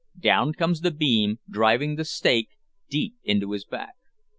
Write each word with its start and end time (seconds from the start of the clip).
Down 0.19 0.53
comes 0.53 0.81
the 0.81 0.89
beam, 0.89 1.37
driving 1.47 1.95
the 1.95 2.05
spike 2.05 2.49
deep 2.89 3.13
into 3.23 3.51
his 3.51 3.65
back. 3.65 3.97